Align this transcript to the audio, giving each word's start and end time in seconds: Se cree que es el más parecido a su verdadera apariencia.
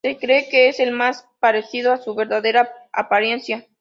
Se 0.03 0.17
cree 0.17 0.49
que 0.49 0.67
es 0.69 0.79
el 0.79 0.93
más 0.93 1.27
parecido 1.39 1.93
a 1.93 1.97
su 1.97 2.15
verdadera 2.15 2.73
apariencia. 2.91 3.67